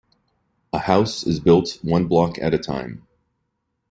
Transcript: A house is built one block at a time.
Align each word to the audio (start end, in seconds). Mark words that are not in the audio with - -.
A 0.73 0.79
house 0.79 1.23
is 1.27 1.39
built 1.39 1.77
one 1.83 2.07
block 2.07 2.39
at 2.39 2.55
a 2.55 2.57
time. 2.57 3.05